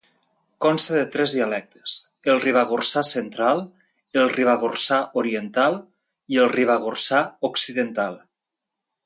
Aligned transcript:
Consta 0.65 0.93
de 0.93 1.01
tres 1.15 1.33
dialectes: 1.39 1.97
el 2.33 2.41
ribagorçà 2.45 3.03
central, 3.09 3.61
el 4.23 4.33
ribagorçà 4.33 4.99
oriental 5.23 5.79
i 6.37 6.41
el 6.47 6.51
ribagorçà 6.57 7.23
occidental. 7.53 8.19